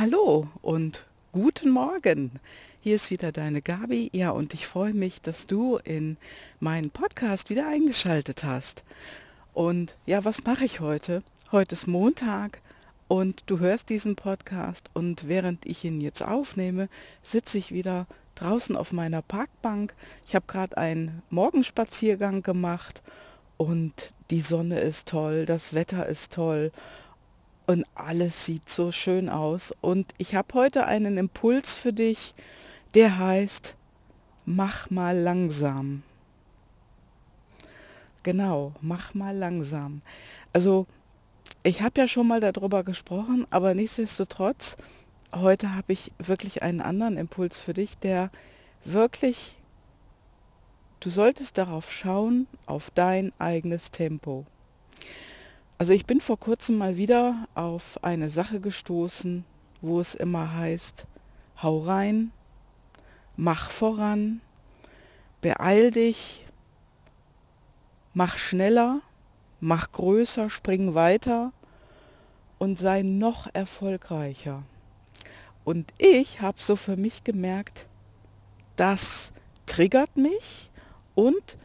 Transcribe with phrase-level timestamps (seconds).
[0.00, 2.40] Hallo und guten Morgen.
[2.80, 4.08] Hier ist wieder deine Gabi.
[4.14, 6.16] Ja, und ich freue mich, dass du in
[6.58, 8.82] meinen Podcast wieder eingeschaltet hast.
[9.52, 11.22] Und ja, was mache ich heute?
[11.52, 12.62] Heute ist Montag
[13.08, 16.88] und du hörst diesen Podcast und während ich ihn jetzt aufnehme,
[17.22, 18.06] sitze ich wieder
[18.36, 19.94] draußen auf meiner Parkbank.
[20.26, 23.02] Ich habe gerade einen Morgenspaziergang gemacht
[23.58, 26.72] und die Sonne ist toll, das Wetter ist toll
[27.70, 29.72] und alles sieht so schön aus.
[29.80, 32.34] Und ich habe heute einen Impuls für dich,
[32.94, 33.76] der heißt,
[34.44, 36.02] mach mal langsam.
[38.24, 40.02] Genau, mach mal langsam.
[40.52, 40.88] Also
[41.62, 44.76] ich habe ja schon mal darüber gesprochen, aber nichtsdestotrotz,
[45.32, 48.32] heute habe ich wirklich einen anderen Impuls für dich, der
[48.84, 49.60] wirklich,
[50.98, 54.44] du solltest darauf schauen, auf dein eigenes Tempo.
[55.80, 59.46] Also ich bin vor kurzem mal wieder auf eine Sache gestoßen,
[59.80, 61.06] wo es immer heißt,
[61.62, 62.32] hau rein,
[63.34, 64.42] mach voran,
[65.40, 66.44] beeil dich,
[68.12, 69.00] mach schneller,
[69.58, 71.50] mach größer, spring weiter
[72.58, 74.62] und sei noch erfolgreicher.
[75.64, 77.86] Und ich habe so für mich gemerkt,
[78.76, 79.32] das
[79.64, 80.70] triggert mich
[81.14, 81.56] und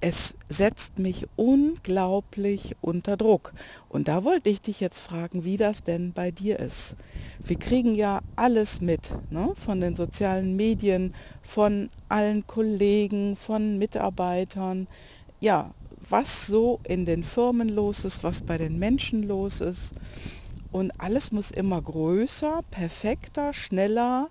[0.00, 3.52] es setzt mich unglaublich unter Druck.
[3.88, 6.96] Und da wollte ich dich jetzt fragen, wie das denn bei dir ist.
[7.44, 9.52] Wir kriegen ja alles mit, ne?
[9.54, 14.88] von den sozialen Medien, von allen Kollegen, von Mitarbeitern.
[15.38, 15.74] Ja,
[16.08, 19.92] was so in den Firmen los ist, was bei den Menschen los ist.
[20.72, 24.30] Und alles muss immer größer, perfekter, schneller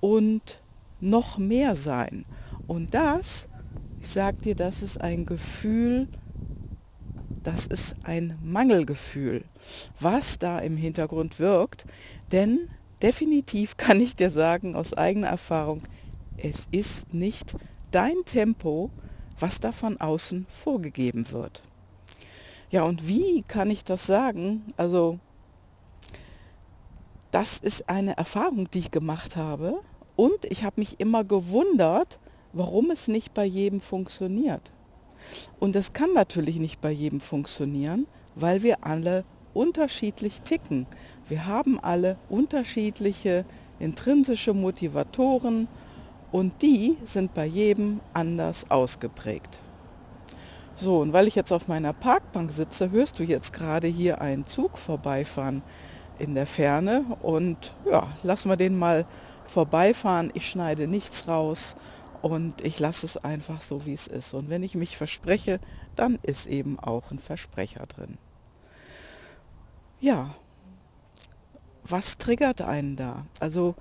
[0.00, 0.60] und
[1.00, 2.24] noch mehr sein.
[2.66, 3.48] Und das
[4.10, 6.08] sage dir, das ist ein Gefühl,
[7.42, 9.44] das ist ein Mangelgefühl,
[9.98, 11.86] was da im Hintergrund wirkt.
[12.32, 12.68] Denn
[13.02, 15.82] definitiv kann ich dir sagen aus eigener Erfahrung,
[16.36, 17.54] es ist nicht
[17.90, 18.90] dein Tempo,
[19.38, 21.62] was da von außen vorgegeben wird.
[22.70, 24.72] Ja, und wie kann ich das sagen?
[24.76, 25.18] Also,
[27.30, 29.80] das ist eine Erfahrung, die ich gemacht habe.
[30.14, 32.18] Und ich habe mich immer gewundert,
[32.52, 34.72] warum es nicht bei jedem funktioniert.
[35.58, 39.24] Und es kann natürlich nicht bei jedem funktionieren, weil wir alle
[39.54, 40.86] unterschiedlich ticken.
[41.28, 43.44] Wir haben alle unterschiedliche
[43.78, 45.68] intrinsische Motivatoren
[46.32, 49.58] und die sind bei jedem anders ausgeprägt.
[50.76, 54.46] So, und weil ich jetzt auf meiner Parkbank sitze, hörst du jetzt gerade hier einen
[54.46, 55.62] Zug vorbeifahren
[56.18, 59.06] in der Ferne und ja, lass mal den mal
[59.46, 60.30] vorbeifahren.
[60.34, 61.76] Ich schneide nichts raus
[62.22, 64.34] und ich lasse es einfach so, wie es ist.
[64.34, 65.60] Und wenn ich mich verspreche,
[65.96, 68.18] dann ist eben auch ein Versprecher drin.
[70.00, 70.34] Ja,
[71.84, 73.26] was triggert einen da?
[73.38, 73.74] Also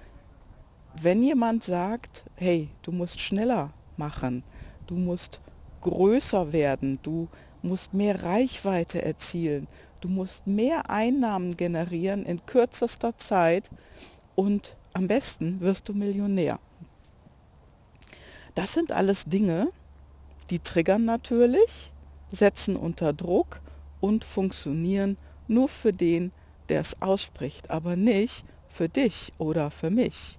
[1.01, 4.44] wenn jemand sagt, hey, du musst schneller machen,
[4.88, 5.39] du musst
[5.81, 7.28] größer werden, du
[7.61, 9.67] musst mehr Reichweite erzielen,
[10.01, 13.69] du musst mehr Einnahmen generieren in kürzester Zeit
[14.35, 16.59] und am besten wirst du Millionär.
[18.55, 19.71] Das sind alles Dinge,
[20.49, 21.91] die triggern natürlich,
[22.29, 23.61] setzen unter Druck
[24.01, 25.17] und funktionieren
[25.47, 26.31] nur für den,
[26.69, 30.37] der es ausspricht, aber nicht für dich oder für mich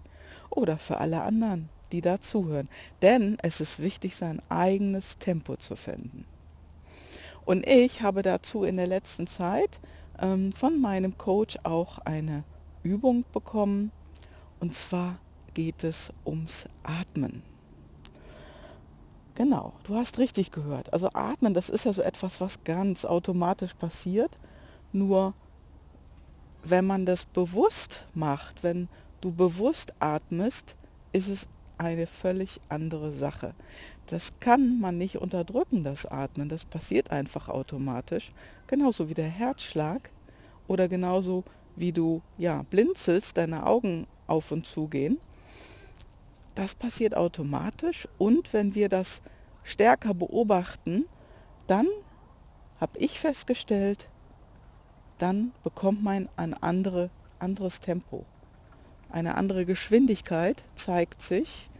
[0.48, 2.69] oder für alle anderen, die dazuhören.
[3.03, 6.25] Denn es ist wichtig, sein eigenes Tempo zu finden.
[7.44, 9.81] Und ich habe dazu in der letzten Zeit
[10.21, 12.44] ähm, von meinem Coach auch eine
[12.82, 13.91] Übung bekommen.
[14.60, 15.19] Und zwar
[15.54, 17.50] geht es ums Atmen.
[19.35, 20.93] Genau, du hast richtig gehört.
[20.93, 24.37] Also atmen, das ist ja so etwas, was ganz automatisch passiert.
[24.93, 25.35] Nur
[26.63, 28.89] wenn man das bewusst macht, wenn
[29.21, 30.77] du bewusst atmest,
[31.13, 31.49] ist es
[31.79, 33.55] eine völlig andere Sache.
[34.07, 36.49] Das kann man nicht unterdrücken, das Atmen.
[36.49, 38.31] Das passiert einfach automatisch.
[38.67, 40.11] Genauso wie der Herzschlag
[40.69, 41.45] oder genauso
[41.77, 45.19] wie du ja, blinzelst, deine Augen auf und zu gehen.
[46.55, 49.23] Das passiert automatisch und wenn wir das
[49.63, 51.07] stärker beobachten,
[51.67, 51.87] dann
[52.81, 54.09] habe ich festgestellt,
[55.19, 58.25] dann bekommt man ein andere, anderes Tempo.
[59.11, 61.71] Eine andere Geschwindigkeit zeigt sich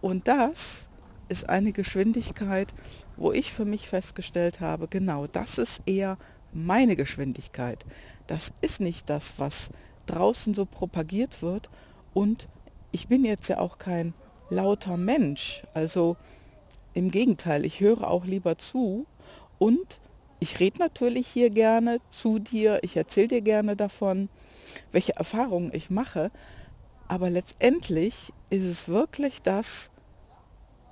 [0.00, 0.88] und das
[1.28, 2.72] ist eine Geschwindigkeit,
[3.16, 6.16] wo ich für mich festgestellt habe, genau, das ist eher
[6.52, 7.84] meine Geschwindigkeit.
[8.26, 9.70] Das ist nicht das, was
[10.06, 11.70] draußen so propagiert wird
[12.14, 12.48] und
[12.96, 14.14] ich bin jetzt ja auch kein
[14.48, 15.62] lauter Mensch.
[15.74, 16.16] Also
[16.94, 19.04] im Gegenteil, ich höre auch lieber zu
[19.58, 20.00] und
[20.40, 24.30] ich rede natürlich hier gerne zu dir, ich erzähle dir gerne davon,
[24.92, 26.30] welche Erfahrungen ich mache,
[27.06, 29.90] aber letztendlich ist es wirklich das,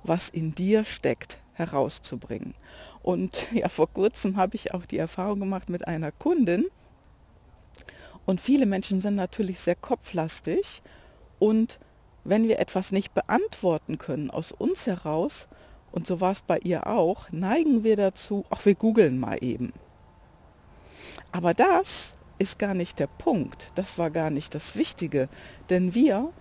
[0.03, 2.53] was in dir steckt, herauszubringen.
[3.01, 6.65] Und ja, vor kurzem habe ich auch die Erfahrung gemacht mit einer Kundin.
[8.27, 10.83] Und viele Menschen sind natürlich sehr kopflastig.
[11.39, 11.79] Und
[12.25, 15.47] wenn wir etwas nicht beantworten können aus uns heraus,
[15.91, 19.71] und so war es bei ihr auch, neigen wir dazu, ach, wir googeln mal eben.
[21.31, 25.29] Aber das ist gar nicht der Punkt, das war gar nicht das Wichtige,
[25.69, 26.33] denn wir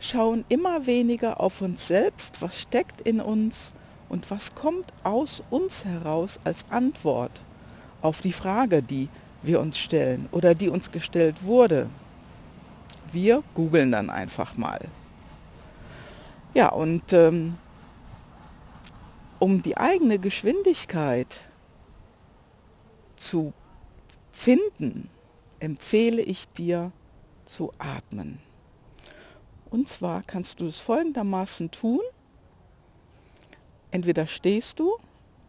[0.00, 3.72] schauen immer weniger auf uns selbst, was steckt in uns
[4.08, 7.42] und was kommt aus uns heraus als Antwort
[8.02, 9.08] auf die Frage, die
[9.42, 11.88] wir uns stellen oder die uns gestellt wurde.
[13.12, 14.80] Wir googeln dann einfach mal.
[16.52, 17.56] Ja, und ähm,
[19.38, 21.40] um die eigene Geschwindigkeit
[23.16, 23.52] zu
[24.32, 25.08] finden,
[25.60, 26.92] empfehle ich dir
[27.46, 28.40] zu atmen.
[29.70, 32.00] Und zwar kannst du es folgendermaßen tun.
[33.92, 34.96] Entweder stehst du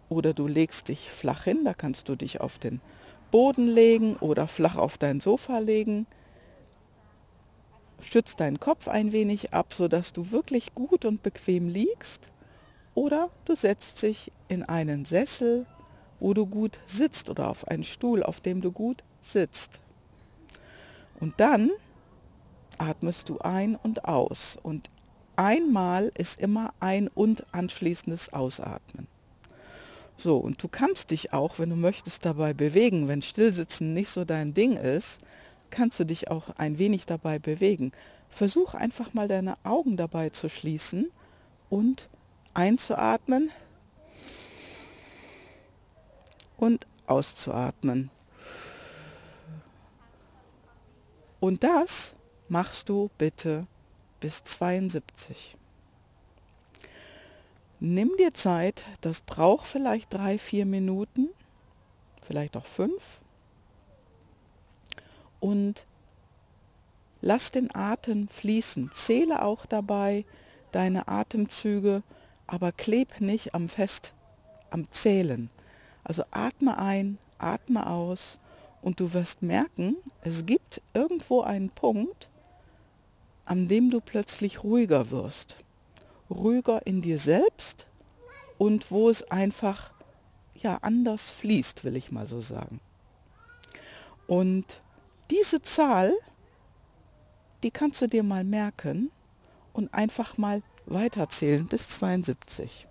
[0.09, 2.81] oder du legst dich flach hin, da kannst du dich auf den
[3.31, 6.05] Boden legen oder flach auf dein Sofa legen.
[8.01, 12.31] Stützt deinen Kopf ein wenig ab, sodass du wirklich gut und bequem liegst
[12.93, 15.65] oder du setzt dich in einen Sessel,
[16.19, 19.79] wo du gut sitzt oder auf einen Stuhl, auf dem du gut sitzt.
[21.19, 21.71] Und dann
[22.77, 24.57] atmest du ein und aus.
[24.61, 24.89] Und
[25.35, 29.07] einmal ist immer ein und anschließendes Ausatmen.
[30.17, 33.07] So, und du kannst dich auch, wenn du möchtest, dabei bewegen.
[33.07, 35.21] Wenn Stillsitzen nicht so dein Ding ist,
[35.71, 37.91] kannst du dich auch ein wenig dabei bewegen.
[38.29, 41.11] Versuch einfach mal deine Augen dabei zu schließen
[41.69, 42.09] und
[42.53, 43.49] einzuatmen
[46.57, 48.09] und auszuatmen.
[51.39, 52.15] Und das
[52.49, 53.65] machst du bitte
[54.19, 55.57] bis 72.
[57.79, 61.29] Nimm dir Zeit, das braucht vielleicht drei, vier Minuten,
[62.21, 63.21] vielleicht auch fünf.
[65.41, 65.85] Und
[67.19, 68.91] lass den Atem fließen.
[68.93, 70.23] Zähle auch dabei
[70.71, 72.03] deine Atemzüge
[72.51, 74.11] aber kleb nicht am Fest,
[74.71, 75.49] am Zählen.
[76.03, 78.39] Also atme ein, atme aus
[78.81, 82.27] und du wirst merken, es gibt irgendwo einen Punkt,
[83.45, 85.63] an dem du plötzlich ruhiger wirst.
[86.29, 87.87] Ruhiger in dir selbst
[88.57, 89.93] und wo es einfach
[90.55, 92.81] ja anders fließt, will ich mal so sagen.
[94.27, 94.81] Und
[95.31, 96.13] diese Zahl,
[97.63, 99.11] die kannst du dir mal merken
[99.73, 102.87] und einfach mal weiterzählen bis 72.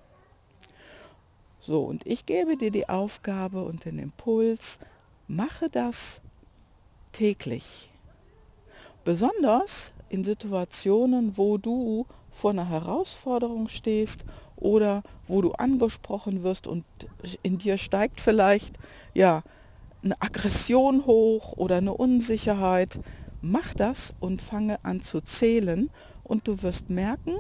[1.60, 4.78] So, und ich gebe dir die Aufgabe und den Impuls,
[5.28, 6.22] mache das
[7.12, 7.90] täglich.
[9.04, 14.25] Besonders in Situationen, wo du vor einer Herausforderung stehst
[14.56, 16.84] oder wo du angesprochen wirst und
[17.42, 18.78] in dir steigt vielleicht
[19.14, 19.42] ja
[20.02, 22.99] eine Aggression hoch oder eine Unsicherheit.
[23.43, 25.91] Mach das und fange an zu zählen
[26.25, 27.37] und du wirst merken,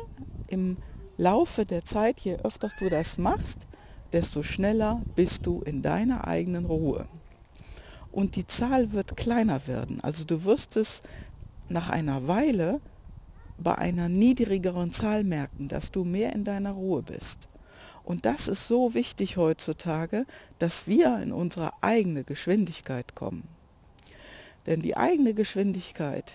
[0.48, 0.76] im
[1.16, 3.66] Laufe der Zeit, je öfter du das machst,
[4.12, 7.06] desto schneller bist du in deiner eigenen Ruhe.
[8.10, 10.00] Und die Zahl wird kleiner werden.
[10.02, 11.02] Also du wirst es
[11.68, 12.80] nach einer Weile
[13.58, 17.48] bei einer niedrigeren Zahl merken, dass du mehr in deiner Ruhe bist.
[18.10, 20.26] Und das ist so wichtig heutzutage,
[20.58, 23.46] dass wir in unsere eigene Geschwindigkeit kommen.
[24.66, 26.32] Denn die eigene Geschwindigkeit,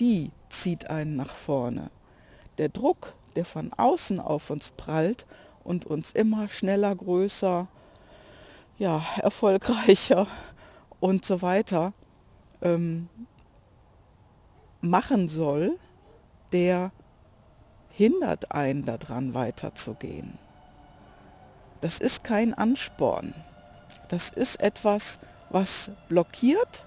[0.00, 1.92] die zieht einen nach vorne.
[2.58, 5.24] Der Druck, der von außen auf uns prallt
[5.62, 7.68] und uns immer schneller, größer,
[8.78, 10.26] ja, erfolgreicher
[10.98, 11.92] und so weiter
[12.62, 13.08] ähm,
[14.80, 15.78] machen soll,
[16.50, 16.90] der
[17.90, 20.36] hindert einen daran weiterzugehen.
[21.82, 23.34] Das ist kein Ansporn.
[24.08, 25.18] Das ist etwas,
[25.50, 26.86] was blockiert,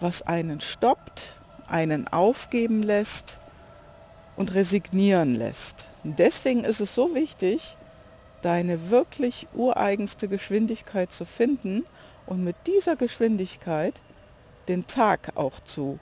[0.00, 1.34] was einen stoppt,
[1.68, 3.38] einen aufgeben lässt
[4.36, 5.88] und resignieren lässt.
[6.02, 7.76] Deswegen ist es so wichtig,
[8.40, 11.84] deine wirklich ureigenste Geschwindigkeit zu finden
[12.26, 14.00] und mit dieser Geschwindigkeit
[14.66, 15.98] den Tag auch zu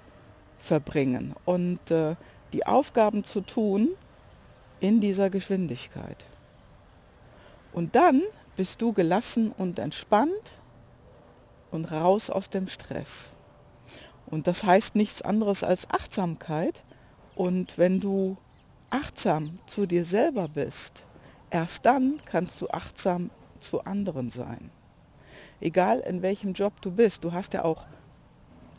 [0.61, 2.15] verbringen und äh,
[2.53, 3.89] die Aufgaben zu tun
[4.79, 6.25] in dieser Geschwindigkeit.
[7.73, 8.23] Und dann
[8.57, 10.59] bist du gelassen und entspannt
[11.71, 13.35] und raus aus dem Stress.
[14.27, 16.85] Und das heißt nichts anderes als Achtsamkeit,
[17.35, 18.37] und wenn du
[18.91, 21.07] achtsam zu dir selber bist,
[21.51, 24.71] erst dann kannst du achtsam zu anderen sein.
[25.63, 27.25] egal in welchem Job du bist.
[27.25, 27.87] Du hast ja auch,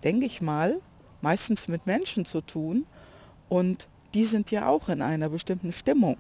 [0.04, 0.80] denke ich mal,
[1.22, 2.86] meistens mit Menschen zu tun
[3.50, 6.18] und die sind ja auch in einer bestimmten Stimmung.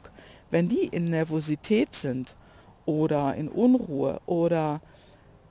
[0.50, 2.36] Wenn die in Nervosität sind
[2.86, 4.82] oder in Unruhe oder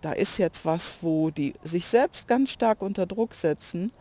[0.01, 3.93] da ist jetzt was, wo die sich selbst ganz stark unter Druck setzen,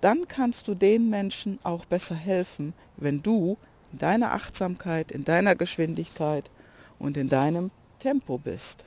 [0.00, 3.56] dann kannst du den Menschen auch besser helfen, wenn du
[3.92, 6.50] in deiner Achtsamkeit, in deiner Geschwindigkeit
[6.98, 8.84] und in deinem Tempo bist.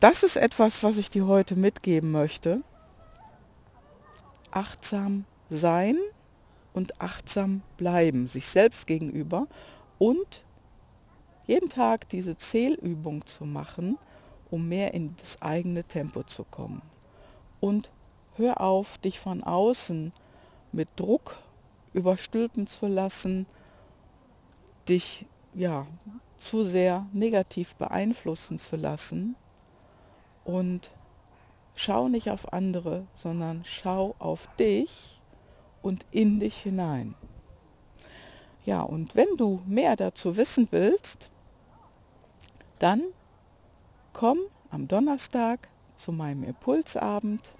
[0.00, 2.62] Das ist etwas, was ich dir heute mitgeben möchte.
[4.52, 5.96] Achtsam sein
[6.72, 9.48] und achtsam bleiben, sich selbst gegenüber
[9.98, 10.42] und
[11.48, 13.98] jeden Tag diese Zählübung zu machen,
[14.50, 16.82] um mehr in das eigene Tempo zu kommen.
[17.58, 17.90] Und
[18.36, 20.12] hör auf, dich von außen
[20.72, 21.36] mit Druck
[21.94, 23.46] überstülpen zu lassen,
[24.88, 25.86] dich ja
[26.36, 29.34] zu sehr negativ beeinflussen zu lassen
[30.44, 30.92] und
[31.74, 35.20] schau nicht auf andere, sondern schau auf dich
[35.82, 37.14] und in dich hinein.
[38.66, 41.30] Ja, und wenn du mehr dazu wissen willst,
[42.78, 43.02] dann
[44.12, 44.38] komm
[44.70, 47.54] am Donnerstag zu meinem Impulsabend.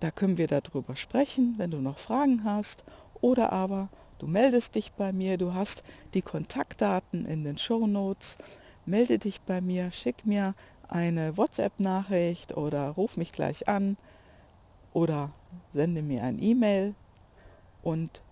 [0.00, 2.84] Da können wir darüber sprechen, wenn du noch Fragen hast.
[3.20, 5.82] Oder aber du meldest dich bei mir, du hast
[6.14, 8.38] die Kontaktdaten in den Show Notes.
[8.86, 10.54] Melde dich bei mir, schick mir
[10.88, 13.96] eine WhatsApp-Nachricht oder ruf mich gleich an
[14.92, 15.30] oder
[15.70, 16.94] sende mir ein E-Mail
[17.82, 18.22] und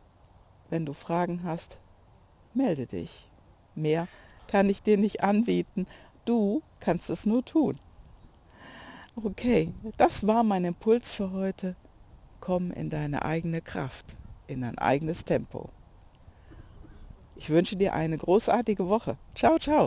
[0.70, 1.78] wenn du Fragen hast,
[2.54, 3.28] melde dich.
[3.74, 4.08] Mehr
[4.48, 5.86] kann ich dir nicht anbieten.
[6.24, 7.78] Du kannst es nur tun.
[9.14, 11.76] Okay, das war mein Impuls für heute.
[12.40, 15.70] Komm in deine eigene Kraft, in dein eigenes Tempo.
[17.36, 19.16] Ich wünsche dir eine großartige Woche.
[19.34, 19.86] Ciao, ciao.